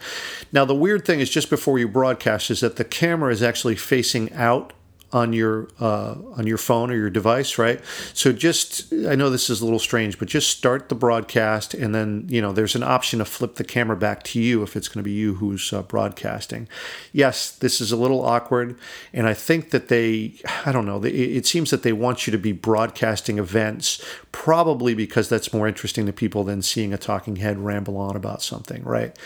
Now, 0.53 0.67
the 0.67 0.75
weird 0.75 1.07
thing 1.07 1.21
is 1.21 1.31
just 1.31 1.49
before 1.49 1.79
you 1.79 1.89
broadcast 1.89 2.51
is 2.51 2.61
that 2.61 2.77
the 2.77 2.85
camera 2.85 3.33
is 3.33 3.43
actually 3.43 3.77
facing 3.77 4.31
out 4.35 4.75
on 5.11 5.33
your 5.33 5.69
uh, 5.81 6.17
on 6.37 6.47
your 6.47 6.59
phone 6.59 6.91
or 6.91 6.97
your 6.97 7.09
device, 7.09 7.57
right? 7.57 7.81
So 8.13 8.33
just 8.33 8.93
I 9.09 9.15
know 9.15 9.31
this 9.31 9.49
is 9.49 9.61
a 9.61 9.65
little 9.65 9.79
strange, 9.79 10.19
but 10.19 10.29
just 10.29 10.51
start 10.51 10.89
the 10.89 10.95
broadcast, 10.95 11.73
and 11.73 11.95
then 11.95 12.27
you 12.29 12.43
know 12.43 12.53
there's 12.53 12.75
an 12.75 12.83
option 12.83 13.19
to 13.21 13.25
flip 13.25 13.55
the 13.55 13.65
camera 13.65 13.97
back 13.97 14.23
to 14.25 14.41
you 14.41 14.63
if 14.63 14.77
it's 14.77 14.89
going 14.89 15.03
to 15.03 15.09
be 15.09 15.13
you 15.13 15.35
who's 15.35 15.73
uh, 15.73 15.83
broadcasting. 15.83 16.69
Yes, 17.13 17.51
this 17.51 17.81
is 17.81 17.91
a 17.91 17.97
little 17.97 18.25
awkward, 18.25 18.77
and 19.13 19.27
I 19.27 19.35
think 19.35 19.71
that 19.71 19.89
they 19.89 20.35
I 20.67 20.73
don't 20.73 20.87
know. 20.87 21.03
It 21.03 21.47
seems 21.47 21.71
that 21.71 21.83
they 21.83 21.93
want 21.93 22.27
you 22.27 22.31
to 22.31 22.39
be 22.39 22.53
broadcasting 22.53 23.39
events, 23.39 24.05
probably 24.33 24.95
because 24.95 25.29
that's 25.29 25.55
more 25.55 25.67
interesting 25.67 26.05
to 26.07 26.13
people 26.13 26.45
than 26.45 26.61
seeing 26.61 26.93
a 26.93 26.99
talking 26.99 27.37
head 27.37 27.59
ramble 27.59 27.97
on 27.97 28.15
about 28.15 28.43
something, 28.43 28.83
right? 28.85 29.17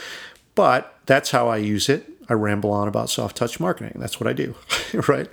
But 0.54 0.94
that's 1.06 1.30
how 1.30 1.48
I 1.48 1.56
use 1.56 1.88
it. 1.88 2.11
I 2.28 2.34
ramble 2.34 2.70
on 2.70 2.88
about 2.88 3.10
soft 3.10 3.36
touch 3.36 3.58
marketing. 3.60 3.96
That's 3.98 4.20
what 4.20 4.28
I 4.28 4.32
do, 4.32 4.54
right? 5.08 5.28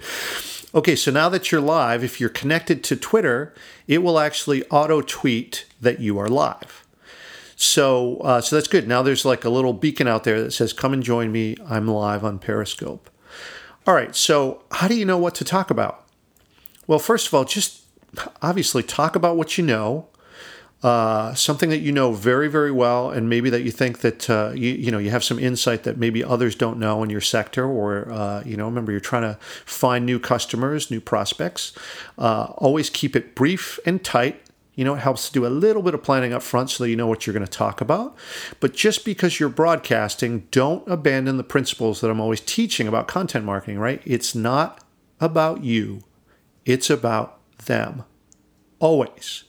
Okay, 0.74 0.96
so 0.96 1.12
now 1.12 1.30
that 1.30 1.52
you're 1.52 1.62
live, 1.62 2.04
if 2.04 2.20
you're 2.20 2.30
connected 2.30 2.84
to 2.86 2.96
Twitter, 2.96 3.54
it 3.88 4.04
will 4.04 4.20
actually 4.20 4.64
auto 4.66 5.02
tweet 5.02 5.66
that 5.82 6.00
you 6.00 6.20
are 6.20 6.28
live. 6.28 6.86
So, 7.56 8.18
uh, 8.18 8.42
so 8.42 8.56
that's 8.56 8.68
good. 8.68 8.88
Now 8.88 9.02
there's 9.02 9.26
like 9.26 9.44
a 9.44 9.50
little 9.50 9.74
beacon 9.74 10.08
out 10.08 10.24
there 10.24 10.42
that 10.42 10.52
says, 10.52 10.72
"Come 10.72 10.94
and 10.94 11.04
join 11.04 11.32
me. 11.32 11.58
I'm 11.68 11.88
live 11.88 12.24
on 12.24 12.40
Periscope." 12.40 13.10
All 13.86 13.94
right. 13.94 14.16
So, 14.16 14.64
how 14.72 14.88
do 14.88 14.96
you 14.96 15.06
know 15.06 15.18
what 15.18 15.36
to 15.36 15.44
talk 15.44 15.70
about? 15.70 16.06
Well, 16.88 17.00
first 17.00 17.28
of 17.28 17.34
all, 17.34 17.44
just 17.44 17.82
obviously 18.42 18.84
talk 18.84 19.16
about 19.16 19.36
what 19.36 19.58
you 19.58 19.66
know 19.66 20.08
uh, 20.82 21.34
something 21.34 21.70
that 21.70 21.80
you 21.80 21.92
know 21.92 22.14
very 22.14 22.48
very 22.48 22.72
well 22.72 23.10
and 23.10 23.28
maybe 23.28 23.50
that 23.50 23.64
you 23.64 23.72
think 23.72 24.00
that 24.00 24.30
uh, 24.30 24.52
you, 24.56 24.70
you 24.70 24.92
know 24.92 24.98
you 24.98 25.10
have 25.10 25.24
some 25.24 25.38
insight 25.38 25.84
that 25.84 25.98
maybe 25.98 26.24
others 26.24 26.56
don't 26.56 26.80
know 26.80 27.04
in 27.04 27.10
your 27.10 27.22
sector 27.22 27.66
or 27.66 28.10
uh, 28.12 28.42
you 28.46 28.56
know 28.56 28.66
remember 28.66 28.92
you're 28.92 29.02
trying 29.02 29.24
to 29.24 29.38
find 29.66 30.06
new 30.06 30.20
customers 30.20 30.90
new 30.90 31.02
prospects. 31.02 31.74
Uh, 32.18 32.54
always 32.58 32.90
keep 32.90 33.16
it 33.16 33.36
brief 33.36 33.78
and 33.86 34.04
tight. 34.06 34.42
You 34.76 34.86
know 34.86 34.96
it 34.96 35.00
helps 35.00 35.28
to 35.28 35.34
do 35.34 35.46
a 35.46 35.50
little 35.50 35.82
bit 35.82 35.94
of 35.94 36.02
planning 36.02 36.32
up 36.32 36.42
front 36.42 36.70
so 36.70 36.86
that 36.86 36.90
you 36.90 36.96
know 36.96 37.08
what 37.08 37.28
you're 37.28 37.34
going 37.34 37.46
to 37.46 37.52
talk 37.52 37.82
about. 37.82 38.16
But 38.62 38.74
just 38.74 39.04
because 39.04 39.38
you're 39.38 39.50
broadcasting 39.50 40.48
don't 40.52 40.88
abandon 40.88 41.36
the 41.36 41.44
principles 41.44 42.00
that 42.00 42.10
i'm 42.10 42.22
always 42.22 42.40
teaching 42.40 42.88
about 42.88 43.10
content 43.10 43.44
marketing 43.44 43.80
right? 43.80 44.02
It's 44.06 44.34
not 44.34 44.82
about 45.20 45.66
you. 45.66 46.04
It's 46.66 46.90
about 46.90 47.42
them. 47.66 48.06
Always 48.80 49.44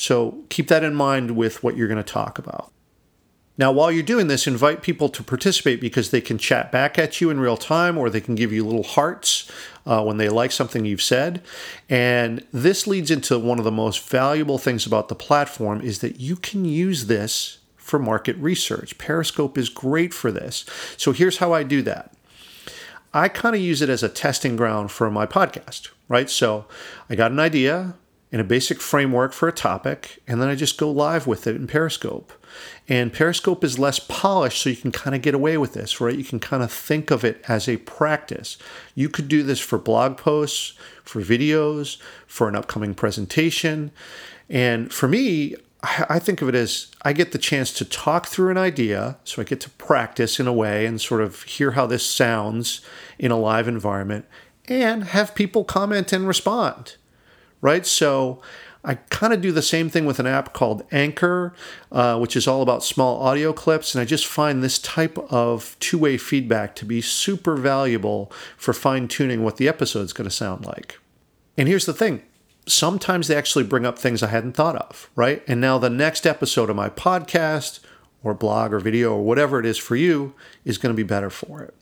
so 0.00 0.42
keep 0.48 0.68
that 0.68 0.82
in 0.82 0.94
mind 0.94 1.32
with 1.32 1.62
what 1.62 1.76
you're 1.76 1.86
going 1.86 2.02
to 2.02 2.02
talk 2.02 2.38
about. 2.38 2.72
Now, 3.58 3.70
while 3.70 3.92
you're 3.92 4.02
doing 4.02 4.28
this, 4.28 4.46
invite 4.46 4.80
people 4.80 5.10
to 5.10 5.22
participate 5.22 5.78
because 5.78 6.10
they 6.10 6.22
can 6.22 6.38
chat 6.38 6.72
back 6.72 6.98
at 6.98 7.20
you 7.20 7.28
in 7.28 7.38
real 7.38 7.58
time 7.58 7.98
or 7.98 8.08
they 8.08 8.22
can 8.22 8.34
give 8.34 8.50
you 8.50 8.64
little 8.64 8.82
hearts 8.82 9.50
uh, 9.84 10.02
when 10.02 10.16
they 10.16 10.30
like 10.30 10.52
something 10.52 10.86
you've 10.86 11.02
said. 11.02 11.42
And 11.90 12.42
this 12.50 12.86
leads 12.86 13.10
into 13.10 13.38
one 13.38 13.58
of 13.58 13.66
the 13.66 13.70
most 13.70 14.08
valuable 14.08 14.56
things 14.56 14.86
about 14.86 15.08
the 15.08 15.14
platform 15.14 15.82
is 15.82 15.98
that 15.98 16.18
you 16.18 16.36
can 16.36 16.64
use 16.64 17.04
this 17.04 17.58
for 17.76 17.98
market 17.98 18.36
research. 18.36 18.96
Periscope 18.96 19.58
is 19.58 19.68
great 19.68 20.14
for 20.14 20.32
this. 20.32 20.64
So 20.96 21.12
here's 21.12 21.36
how 21.36 21.52
I 21.52 21.62
do 21.62 21.82
that. 21.82 22.14
I 23.12 23.28
kind 23.28 23.54
of 23.54 23.60
use 23.60 23.82
it 23.82 23.90
as 23.90 24.02
a 24.02 24.08
testing 24.08 24.56
ground 24.56 24.90
for 24.90 25.10
my 25.10 25.26
podcast, 25.26 25.90
right? 26.08 26.30
So 26.30 26.64
I 27.10 27.16
got 27.16 27.32
an 27.32 27.40
idea 27.40 27.96
and 28.32 28.40
a 28.40 28.44
basic 28.44 28.80
framework 28.80 29.32
for 29.32 29.48
a 29.48 29.52
topic, 29.52 30.22
and 30.28 30.40
then 30.40 30.48
I 30.48 30.54
just 30.54 30.78
go 30.78 30.90
live 30.90 31.26
with 31.26 31.46
it 31.46 31.56
in 31.56 31.66
Periscope. 31.66 32.32
And 32.88 33.12
Periscope 33.12 33.64
is 33.64 33.78
less 33.78 33.98
polished, 33.98 34.62
so 34.62 34.70
you 34.70 34.76
can 34.76 34.92
kind 34.92 35.16
of 35.16 35.22
get 35.22 35.34
away 35.34 35.56
with 35.56 35.74
this, 35.74 36.00
right? 36.00 36.16
You 36.16 36.24
can 36.24 36.40
kind 36.40 36.62
of 36.62 36.72
think 36.72 37.10
of 37.10 37.24
it 37.24 37.44
as 37.48 37.68
a 37.68 37.78
practice. 37.78 38.56
You 38.94 39.08
could 39.08 39.28
do 39.28 39.42
this 39.42 39.60
for 39.60 39.78
blog 39.78 40.16
posts, 40.16 40.74
for 41.04 41.20
videos, 41.20 41.98
for 42.26 42.48
an 42.48 42.56
upcoming 42.56 42.94
presentation. 42.94 43.90
And 44.48 44.92
for 44.92 45.08
me, 45.08 45.56
I 45.82 46.18
think 46.18 46.42
of 46.42 46.48
it 46.48 46.54
as 46.54 46.88
I 47.02 47.12
get 47.12 47.32
the 47.32 47.38
chance 47.38 47.72
to 47.74 47.84
talk 47.84 48.26
through 48.26 48.50
an 48.50 48.58
idea, 48.58 49.16
so 49.24 49.40
I 49.40 49.44
get 49.44 49.60
to 49.60 49.70
practice 49.70 50.38
in 50.38 50.46
a 50.46 50.52
way 50.52 50.84
and 50.84 51.00
sort 51.00 51.22
of 51.22 51.42
hear 51.44 51.70
how 51.72 51.86
this 51.86 52.04
sounds 52.04 52.80
in 53.18 53.30
a 53.30 53.38
live 53.38 53.66
environment 53.66 54.26
and 54.68 55.04
have 55.04 55.34
people 55.34 55.64
comment 55.64 56.12
and 56.12 56.28
respond, 56.28 56.96
right? 57.60 57.86
So 57.86 58.40
I 58.82 58.94
kind 58.94 59.32
of 59.32 59.40
do 59.42 59.52
the 59.52 59.62
same 59.62 59.90
thing 59.90 60.06
with 60.06 60.18
an 60.18 60.26
app 60.26 60.54
called 60.54 60.84
Anchor, 60.90 61.52
uh, 61.92 62.18
which 62.18 62.34
is 62.34 62.48
all 62.48 62.62
about 62.62 62.82
small 62.82 63.20
audio 63.20 63.52
clips. 63.52 63.94
And 63.94 64.00
I 64.00 64.04
just 64.04 64.26
find 64.26 64.62
this 64.62 64.78
type 64.78 65.18
of 65.30 65.76
two 65.80 65.98
way 65.98 66.16
feedback 66.16 66.74
to 66.76 66.84
be 66.84 67.00
super 67.00 67.56
valuable 67.56 68.32
for 68.56 68.72
fine 68.72 69.06
tuning 69.06 69.44
what 69.44 69.58
the 69.58 69.68
episode's 69.68 70.12
going 70.14 70.28
to 70.28 70.34
sound 70.34 70.64
like. 70.64 70.98
And 71.58 71.68
here's 71.68 71.86
the 71.86 71.92
thing 71.92 72.22
sometimes 72.66 73.26
they 73.26 73.36
actually 73.36 73.64
bring 73.64 73.84
up 73.84 73.98
things 73.98 74.22
I 74.22 74.28
hadn't 74.28 74.52
thought 74.52 74.76
of, 74.76 75.10
right? 75.16 75.42
And 75.46 75.60
now 75.60 75.78
the 75.78 75.90
next 75.90 76.26
episode 76.26 76.70
of 76.70 76.76
my 76.76 76.88
podcast 76.88 77.80
or 78.22 78.34
blog 78.34 78.72
or 78.72 78.78
video 78.78 79.14
or 79.14 79.22
whatever 79.22 79.58
it 79.58 79.66
is 79.66 79.78
for 79.78 79.96
you 79.96 80.34
is 80.64 80.78
going 80.78 80.94
to 80.94 80.96
be 80.96 81.06
better 81.06 81.30
for 81.30 81.62
it. 81.62 81.74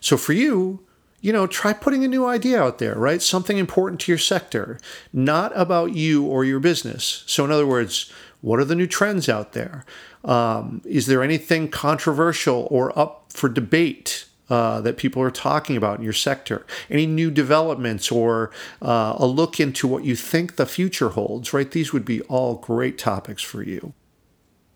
So 0.00 0.16
for 0.16 0.32
you, 0.32 0.84
you 1.20 1.32
know, 1.32 1.46
try 1.46 1.72
putting 1.72 2.04
a 2.04 2.08
new 2.08 2.26
idea 2.26 2.62
out 2.62 2.78
there, 2.78 2.94
right? 2.94 3.20
Something 3.20 3.58
important 3.58 4.00
to 4.02 4.12
your 4.12 4.18
sector, 4.18 4.78
not 5.12 5.52
about 5.54 5.94
you 5.94 6.24
or 6.24 6.44
your 6.44 6.60
business. 6.60 7.24
So, 7.26 7.44
in 7.44 7.50
other 7.50 7.66
words, 7.66 8.10
what 8.40 8.58
are 8.58 8.64
the 8.64 8.74
new 8.74 8.86
trends 8.86 9.28
out 9.28 9.52
there? 9.52 9.84
Um, 10.24 10.82
is 10.84 11.06
there 11.06 11.22
anything 11.22 11.68
controversial 11.68 12.66
or 12.70 12.98
up 12.98 13.26
for 13.28 13.48
debate 13.48 14.26
uh, 14.48 14.80
that 14.80 14.96
people 14.96 15.22
are 15.22 15.30
talking 15.30 15.76
about 15.76 15.98
in 15.98 16.04
your 16.04 16.12
sector? 16.14 16.66
Any 16.88 17.06
new 17.06 17.30
developments 17.30 18.10
or 18.10 18.50
uh, 18.80 19.14
a 19.18 19.26
look 19.26 19.60
into 19.60 19.86
what 19.86 20.04
you 20.04 20.16
think 20.16 20.56
the 20.56 20.66
future 20.66 21.10
holds, 21.10 21.52
right? 21.52 21.70
These 21.70 21.92
would 21.92 22.04
be 22.04 22.22
all 22.22 22.56
great 22.56 22.98
topics 22.98 23.42
for 23.42 23.62
you. 23.62 23.92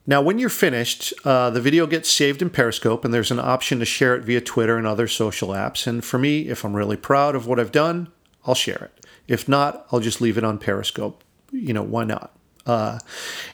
Now, 0.07 0.21
when 0.21 0.39
you're 0.39 0.51
finished, 0.51 1.15
uh, 1.25 1.49
the 1.49 1.63
video 1.63 1.87
gets 1.87 2.13
saved 2.13 2.43
in 2.43 2.51
Periscope, 2.51 3.05
and 3.05 3.15
there's 3.15 3.31
an 3.31 3.39
option 3.39 3.79
to 3.79 3.87
share 3.87 4.15
it 4.15 4.25
via 4.25 4.43
Twitter 4.43 4.77
and 4.77 4.87
other 4.87 5.09
social 5.09 5.49
apps. 5.51 5.87
And 5.87 6.05
for 6.05 6.19
me, 6.19 6.49
if 6.49 6.63
I'm 6.65 6.77
really 6.77 6.97
proud 6.97 7.35
of 7.35 7.47
what 7.47 7.59
I've 7.59 7.73
done, 7.73 8.09
I'll 8.47 8.55
share 8.55 8.91
it. 8.95 9.07
If 9.27 9.49
not, 9.49 9.87
I'll 9.91 10.01
just 10.01 10.21
leave 10.21 10.37
it 10.37 10.45
on 10.45 10.59
Periscope. 10.59 11.25
You 11.51 11.73
know, 11.73 11.83
why 11.83 12.05
not? 12.05 12.37
Uh, 12.67 12.99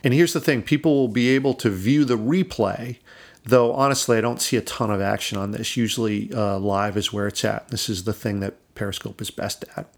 and 0.03 0.13
here's 0.13 0.33
the 0.33 0.41
thing 0.41 0.63
people 0.63 0.95
will 0.95 1.09
be 1.09 1.29
able 1.31 1.55
to 1.55 1.71
view 1.71 2.05
the 2.05 2.19
replay, 2.19 2.99
though 3.45 3.73
honestly, 3.73 4.19
I 4.19 4.21
don't 4.21 4.41
see 4.41 4.57
a 4.57 4.63
ton 4.63 4.91
of 4.91 5.01
action 5.01 5.39
on 5.39 5.53
this. 5.53 5.77
Usually, 5.77 6.33
uh, 6.33 6.59
live 6.59 6.97
is 6.97 7.13
where 7.13 7.29
it's 7.29 7.45
at. 7.45 7.69
This 7.69 7.89
is 7.89 8.05
the 8.05 8.13
thing 8.13 8.41
that 8.41 8.57
Periscope 8.75 9.21
is 9.21 9.31
best 9.31 9.65
at. 9.77 9.93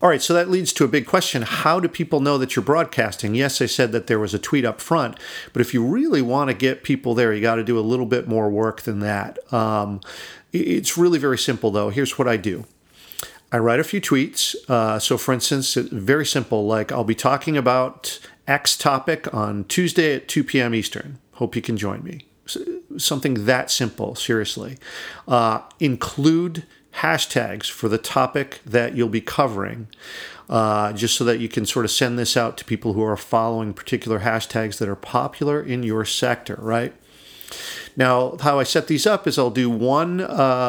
All 0.00 0.08
right, 0.08 0.22
so 0.22 0.32
that 0.34 0.48
leads 0.48 0.72
to 0.74 0.84
a 0.84 0.88
big 0.88 1.06
question. 1.06 1.42
How 1.42 1.80
do 1.80 1.88
people 1.88 2.20
know 2.20 2.38
that 2.38 2.54
you're 2.54 2.64
broadcasting? 2.64 3.34
Yes, 3.34 3.60
I 3.60 3.66
said 3.66 3.90
that 3.90 4.06
there 4.06 4.20
was 4.20 4.32
a 4.32 4.38
tweet 4.38 4.64
up 4.64 4.80
front, 4.80 5.18
but 5.52 5.60
if 5.60 5.74
you 5.74 5.84
really 5.84 6.22
want 6.22 6.50
to 6.50 6.54
get 6.54 6.84
people 6.84 7.14
there, 7.14 7.34
you 7.34 7.40
got 7.40 7.56
to 7.56 7.64
do 7.64 7.76
a 7.76 7.80
little 7.80 8.06
bit 8.06 8.28
more 8.28 8.48
work 8.48 8.82
than 8.82 9.00
that. 9.00 9.40
Um, 9.52 10.00
it's 10.52 10.96
really 10.96 11.18
very 11.18 11.36
simple, 11.36 11.72
though. 11.72 11.90
Here's 11.90 12.16
what 12.16 12.28
I 12.28 12.36
do 12.36 12.64
I 13.50 13.58
write 13.58 13.80
a 13.80 13.84
few 13.84 14.00
tweets. 14.00 14.54
Uh, 14.68 15.00
so, 15.00 15.18
for 15.18 15.32
instance, 15.32 15.74
very 15.74 16.26
simple, 16.26 16.64
like 16.64 16.92
I'll 16.92 17.02
be 17.02 17.16
talking 17.16 17.56
about 17.56 18.20
X 18.46 18.76
topic 18.76 19.32
on 19.34 19.64
Tuesday 19.64 20.14
at 20.14 20.28
2 20.28 20.44
p.m. 20.44 20.76
Eastern. 20.76 21.18
Hope 21.34 21.56
you 21.56 21.62
can 21.62 21.76
join 21.76 22.04
me. 22.04 22.24
Something 22.98 23.46
that 23.46 23.70
simple, 23.70 24.14
seriously. 24.14 24.78
Uh, 25.26 25.62
include 25.80 26.64
hashtags 26.94 27.70
for 27.70 27.88
the 27.88 27.98
topic 27.98 28.60
that 28.66 28.96
you'll 28.96 29.08
be 29.08 29.20
covering, 29.20 29.88
uh, 30.48 30.92
just 30.92 31.16
so 31.16 31.24
that 31.24 31.40
you 31.40 31.48
can 31.48 31.66
sort 31.66 31.84
of 31.84 31.90
send 31.90 32.18
this 32.18 32.36
out 32.36 32.56
to 32.58 32.64
people 32.64 32.94
who 32.94 33.02
are 33.02 33.16
following 33.16 33.72
particular 33.72 34.20
hashtags 34.20 34.78
that 34.78 34.88
are 34.88 34.96
popular 34.96 35.60
in 35.60 35.82
your 35.82 36.04
sector, 36.04 36.58
right? 36.60 36.94
Now, 37.96 38.36
how 38.40 38.60
I 38.60 38.62
set 38.62 38.86
these 38.86 39.06
up 39.06 39.26
is 39.26 39.38
I'll 39.38 39.50
do 39.50 39.68
one 39.68 40.20
uh, 40.20 40.26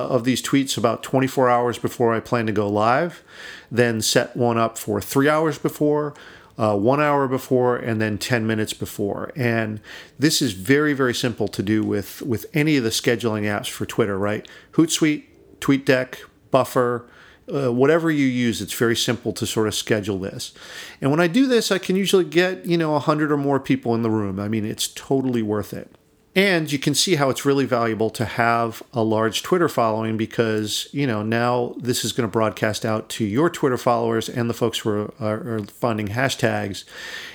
of 0.09 0.23
these 0.23 0.41
tweets 0.41 0.77
about 0.77 1.03
24 1.03 1.49
hours 1.49 1.77
before 1.77 2.13
I 2.15 2.19
plan 2.19 2.47
to 2.47 2.51
go 2.51 2.67
live, 2.67 3.23
then 3.71 4.01
set 4.01 4.35
one 4.35 4.57
up 4.57 4.77
for 4.77 4.99
three 4.99 5.29
hours 5.29 5.59
before, 5.59 6.15
uh, 6.57 6.75
one 6.75 6.99
hour 6.99 7.27
before, 7.27 7.77
and 7.77 8.01
then 8.01 8.17
10 8.17 8.47
minutes 8.47 8.73
before. 8.73 9.31
And 9.35 9.79
this 10.17 10.41
is 10.41 10.53
very, 10.53 10.93
very 10.93 11.13
simple 11.13 11.47
to 11.49 11.61
do 11.61 11.83
with, 11.83 12.21
with 12.23 12.47
any 12.53 12.77
of 12.77 12.83
the 12.83 12.89
scheduling 12.89 13.43
apps 13.43 13.69
for 13.69 13.85
Twitter, 13.85 14.17
right? 14.17 14.47
Hootsuite, 14.73 15.25
TweetDeck, 15.59 16.17
Buffer, 16.51 17.05
uh, 17.53 17.71
whatever 17.71 18.11
you 18.11 18.25
use, 18.25 18.61
it's 18.61 18.73
very 18.73 18.95
simple 18.95 19.33
to 19.33 19.45
sort 19.45 19.67
of 19.67 19.75
schedule 19.75 20.19
this. 20.19 20.53
And 21.01 21.11
when 21.11 21.19
I 21.19 21.27
do 21.27 21.47
this, 21.47 21.71
I 21.71 21.77
can 21.77 21.95
usually 21.95 22.23
get, 22.23 22.65
you 22.65 22.77
know, 22.77 22.91
100 22.91 23.31
or 23.31 23.37
more 23.37 23.59
people 23.59 23.95
in 23.95 24.03
the 24.03 24.09
room. 24.09 24.39
I 24.39 24.47
mean, 24.47 24.65
it's 24.65 24.87
totally 24.87 25.41
worth 25.41 25.73
it. 25.73 25.95
And 26.35 26.71
you 26.71 26.77
can 26.77 26.93
see 26.93 27.15
how 27.15 27.29
it's 27.31 27.43
really 27.43 27.65
valuable 27.65 28.11
to 28.11 28.23
have 28.23 28.83
a 28.93 29.01
large 29.03 29.41
Twitter 29.41 29.67
following 29.67 30.15
because, 30.15 30.87
you 30.91 31.07
know, 31.07 31.23
now 31.23 31.75
this 31.77 32.05
is 32.05 32.11
going 32.11 32.27
to 32.27 32.31
broadcast 32.31 32.85
out 32.85 33.09
to 33.09 33.25
your 33.25 33.49
Twitter 33.49 33.77
followers 33.77 34.29
and 34.29 34.47
the 34.47 34.53
folks 34.53 34.79
who 34.79 34.89
are, 34.89 35.13
are, 35.19 35.55
are 35.55 35.65
finding 35.65 36.09
hashtags. 36.09 36.83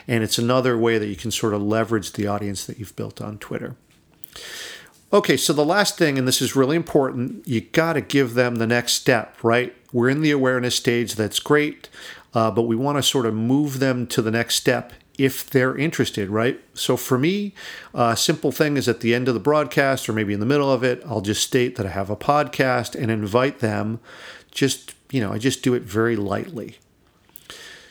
And 0.07 0.23
it's 0.23 0.39
another 0.39 0.79
way 0.79 0.99
that 0.99 1.09
you 1.09 1.17
can 1.17 1.33
sort 1.33 1.55
of 1.55 1.63
leverage 1.63 2.13
the 2.13 2.29
audience 2.29 2.65
that 2.67 2.79
you've 2.79 2.95
built 2.95 3.21
on 3.21 3.39
Twitter. 3.39 3.77
Okay, 5.15 5.37
so 5.37 5.53
the 5.53 5.65
last 5.65 5.97
thing, 5.97 6.19
and 6.19 6.27
this 6.27 6.43
is 6.43 6.57
really 6.57 6.75
important, 6.75 7.47
you 7.47 7.61
got 7.61 7.93
to 7.93 8.01
give 8.01 8.35
them 8.35 8.57
the 8.57 8.67
next 8.67 8.95
step, 8.95 9.37
right? 9.45 9.73
We're 9.93 10.09
in 10.09 10.23
the 10.23 10.33
awareness 10.33 10.75
stage, 10.75 11.15
that's 11.15 11.39
great, 11.39 11.89
uh, 12.35 12.51
but 12.51 12.63
we 12.63 12.75
want 12.75 12.99
to 12.99 13.03
sort 13.05 13.25
of 13.25 13.33
move 13.33 13.79
them 13.79 14.09
to 14.09 14.21
the 14.21 14.33
next 14.33 14.57
step 14.57 14.93
if 15.17 15.49
they're 15.49 15.77
interested, 15.77 16.31
right? 16.31 16.61
So 16.75 16.97
for 16.97 17.17
me, 17.17 17.55
a 17.95 18.17
simple 18.17 18.51
thing 18.51 18.77
is 18.77 18.89
at 18.89 19.03
the 19.03 19.15
end 19.15 19.29
of 19.29 19.35
the 19.35 19.41
broadcast 19.41 20.09
or 20.09 20.13
maybe 20.13 20.35
in 20.35 20.41
the 20.41 20.47
middle 20.47 20.73
of 20.73 20.83
it, 20.83 21.01
I'll 21.07 21.21
just 21.21 21.45
state 21.45 21.77
that 21.77 21.87
I 21.87 21.91
have 21.91 22.11
a 22.11 22.17
podcast 22.17 23.01
and 23.01 23.09
invite 23.09 23.61
them. 23.61 24.01
Just, 24.51 24.97
you 25.13 25.21
know, 25.21 25.33
I 25.33 25.39
just 25.39 25.63
do 25.63 25.75
it 25.75 25.83
very 25.83 26.17
lightly. 26.17 26.79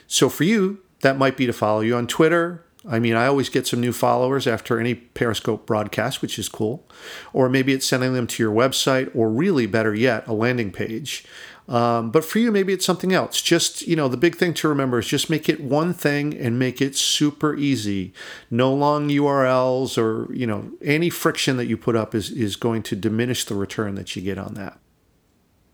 So 0.06 0.28
for 0.28 0.44
you, 0.44 0.80
that 1.00 1.16
might 1.16 1.38
be 1.38 1.46
to 1.46 1.54
follow 1.54 1.80
you 1.80 1.96
on 1.96 2.06
Twitter, 2.06 2.66
I 2.86 2.98
mean, 2.98 3.14
I 3.14 3.26
always 3.26 3.48
get 3.48 3.66
some 3.66 3.80
new 3.80 3.92
followers 3.92 4.46
after 4.46 4.78
any 4.78 4.94
Periscope 4.94 5.66
broadcast, 5.66 6.20
which 6.20 6.38
is 6.38 6.48
cool. 6.48 6.86
Or 7.32 7.48
maybe 7.48 7.72
it's 7.72 7.86
sending 7.86 8.12
them 8.12 8.26
to 8.26 8.42
your 8.42 8.52
website, 8.52 9.14
or 9.14 9.30
really 9.30 9.66
better 9.66 9.94
yet, 9.94 10.26
a 10.26 10.34
landing 10.34 10.70
page. 10.70 11.24
Um, 11.66 12.10
but 12.10 12.24
for 12.24 12.38
you, 12.40 12.52
maybe 12.52 12.74
it's 12.74 12.84
something 12.84 13.14
else. 13.14 13.40
Just, 13.40 13.82
you 13.86 13.96
know, 13.96 14.08
the 14.08 14.18
big 14.18 14.36
thing 14.36 14.52
to 14.54 14.68
remember 14.68 14.98
is 14.98 15.06
just 15.06 15.30
make 15.30 15.48
it 15.48 15.60
one 15.60 15.94
thing 15.94 16.36
and 16.36 16.58
make 16.58 16.82
it 16.82 16.94
super 16.94 17.56
easy. 17.56 18.12
No 18.50 18.72
long 18.74 19.08
URLs 19.08 19.96
or, 19.96 20.32
you 20.34 20.46
know, 20.46 20.72
any 20.82 21.08
friction 21.08 21.56
that 21.56 21.66
you 21.66 21.78
put 21.78 21.96
up 21.96 22.14
is, 22.14 22.30
is 22.30 22.56
going 22.56 22.82
to 22.84 22.96
diminish 22.96 23.44
the 23.46 23.54
return 23.54 23.94
that 23.94 24.14
you 24.14 24.20
get 24.20 24.36
on 24.36 24.54
that. 24.54 24.78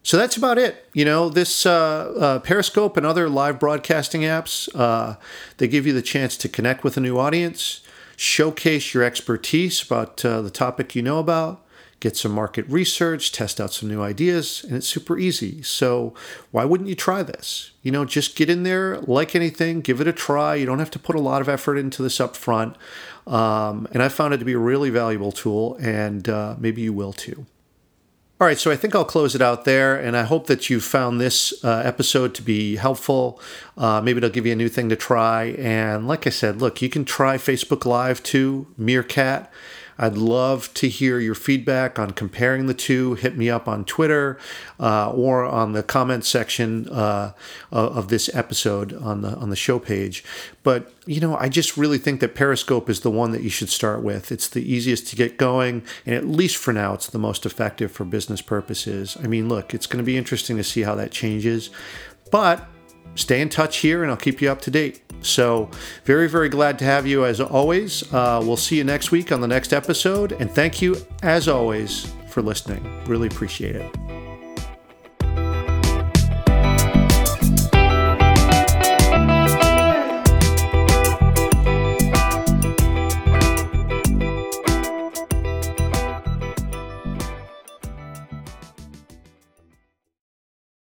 So 0.03 0.17
that's 0.17 0.37
about 0.37 0.59
it. 0.59 0.89
You 0.95 1.05
know, 1.05 1.29
this 1.29 1.67
uh, 1.67 2.15
uh, 2.19 2.39
Periscope 2.41 2.97
and 2.97 3.05
other 3.05 3.29
live 3.29 3.61
broadcasting 3.61 4.23
apps, 4.23 4.69
uh, 4.75 5.17
they 5.59 5.69
give 5.69 5.87
you 5.87 5.93
the 5.93 6.03
chance 6.03 6.37
to 6.39 6.49
connect 6.49 6.85
with 6.85 6.97
a 6.97 7.01
new 7.01 7.19
audience, 7.19 7.83
showcase 8.17 8.95
your 8.95 9.03
expertise 9.03 9.83
about 9.83 10.25
uh, 10.25 10.41
the 10.41 10.51
topic 10.51 10.95
you 10.95 11.03
know 11.03 11.19
about, 11.19 11.65
get 12.01 12.17
some 12.17 12.33
market 12.33 12.67
research, 12.67 13.31
test 13.31 13.61
out 13.61 13.75
some 13.75 13.91
new 13.91 14.01
ideas, 14.01 14.65
and 14.65 14.75
it's 14.75 14.87
super 14.87 15.19
easy. 15.19 15.63
So 15.63 16.15
why 16.51 16.65
wouldn't 16.65 16.89
you 16.89 16.95
try 16.95 17.23
this? 17.23 17.73
You 17.83 17.93
know, 17.93 18.07
just 18.07 18.37
get 18.37 18.49
in 18.49 18.63
there, 18.63 18.99
like 19.01 19.37
anything, 19.37 19.83
give 19.83 20.01
it 20.01 20.09
a 20.09 20.13
try. 20.15 20.55
You 20.55 20.65
don't 20.65 20.79
have 20.79 20.91
to 20.93 20.99
put 20.99 21.15
a 21.15 21.21
lot 21.21 21.43
of 21.43 21.49
effort 21.49 21.77
into 21.77 22.03
this 22.03 22.21
up 22.21 22.37
front. 22.37 22.75
Um, 23.27 23.87
and 23.93 24.03
I 24.03 24.09
found 24.09 24.33
it 24.33 24.39
to 24.39 24.47
be 24.47 24.55
a 24.55 24.59
really 24.59 24.89
valuable 24.89 25.31
tool, 25.31 25.77
and 25.79 26.27
uh, 26.27 26.57
maybe 26.59 26.81
you 26.81 26.95
will 26.95 27.13
too. 27.13 27.45
All 28.41 28.47
right, 28.47 28.59
so 28.59 28.71
I 28.71 28.77
think 28.77 28.95
I'll 28.95 29.05
close 29.05 29.35
it 29.35 29.43
out 29.43 29.67
there, 29.67 29.95
and 29.95 30.17
I 30.17 30.23
hope 30.23 30.47
that 30.47 30.71
you 30.71 30.81
found 30.81 31.21
this 31.21 31.63
uh, 31.63 31.83
episode 31.85 32.35
to 32.37 32.43
be 32.43 32.77
helpful. 32.77 33.39
Uh, 33.77 34.01
maybe 34.01 34.17
it'll 34.17 34.31
give 34.31 34.47
you 34.47 34.53
a 34.55 34.57
new 34.57 34.71
thing 34.71 34.89
to 34.89 34.97
try. 34.97 35.55
And 35.59 36.09
like 36.09 36.27
I 36.27 36.31
said, 36.31 36.59
look, 36.63 36.81
you 36.81 36.89
can 36.89 37.05
try 37.05 37.37
Facebook 37.37 37.85
Live 37.85 38.23
too, 38.23 38.67
Meerkat. 38.79 39.53
I'd 40.03 40.17
love 40.17 40.73
to 40.75 40.89
hear 40.89 41.19
your 41.19 41.35
feedback 41.35 41.99
on 41.99 42.13
comparing 42.13 42.67
the 42.67 42.75
two. 42.75 43.15
Hit 43.15 43.37
me 43.37 43.51
up 43.51 43.69
on 43.69 43.85
Twitter 43.85 44.39
uh, 44.81 45.11
or 45.13 45.45
on 45.45 45.75
the 45.75 45.83
comment 45.83 46.25
section 46.25 46.89
uh, 46.89 47.33
of 47.71 48.09
this 48.09 48.35
episode 48.35 48.95
on 48.95 49.21
the 49.21 49.37
on 49.37 49.51
the 49.51 49.57
show 49.57 49.79
page. 49.79 50.25
But 50.63 50.91
you 51.05 51.21
know, 51.21 51.37
I 51.37 51.51
just 51.51 51.77
really 51.77 51.99
think 51.99 52.21
that 52.21 52.35
Periscope 52.35 52.89
is 52.89 53.01
the 53.01 53.11
one 53.11 53.33
that 53.33 53.43
you 53.43 53.51
should 53.51 53.69
start 53.69 54.03
with. 54.03 54.33
It's 54.33 54.49
the 54.49 54.63
easiest 54.63 55.07
to 55.09 55.17
get 55.17 55.37
going, 55.37 55.83
and 56.07 56.15
at 56.15 56.25
least 56.25 56.57
for 56.57 56.73
now, 56.73 56.95
it's 56.95 57.09
the 57.09 57.19
most 57.19 57.45
effective 57.45 57.93
for 57.93 58.07
business 58.07 58.41
purposes. 58.41 59.19
I 59.23 59.27
mean, 59.27 59.51
look, 59.51 59.75
it's 59.75 59.87
going 59.87 59.99
to 59.99 60.05
be 60.05 60.17
interesting 60.17 60.57
to 60.57 60.65
see 60.65 60.81
how 60.81 60.95
that 60.95 61.11
changes, 61.11 61.69
but 62.31 62.67
stay 63.15 63.41
in 63.41 63.49
touch 63.49 63.79
here 63.79 64.03
and 64.03 64.11
I'll 64.11 64.17
keep 64.17 64.41
you 64.41 64.51
up 64.51 64.61
to 64.63 64.71
date. 64.71 65.03
So, 65.23 65.71
very, 66.05 66.29
very 66.29 66.49
glad 66.49 66.79
to 66.79 66.85
have 66.85 67.07
you 67.07 67.27
as 67.27 67.41
always. 67.41 68.11
Uh, 68.13 68.41
we'll 68.43 68.57
see 68.57 68.79
you 68.79 68.85
next 68.85 69.11
week 69.11 69.33
on 69.33 69.41
the 69.41 69.49
next 69.49 69.73
episode. 69.73 70.33
And 70.33 70.51
thank 70.51 70.81
you, 70.81 70.97
as 71.23 71.47
always, 71.47 72.11
for 72.29 72.41
listening. 72.41 73.05
Really 73.05 73.29
appreciate 73.29 73.77
it. 73.77 74.10